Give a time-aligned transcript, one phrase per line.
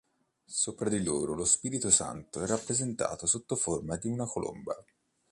[0.47, 4.75] Sopra di loro lo Spirito Santo è rappresentato sotto forma di una colomba.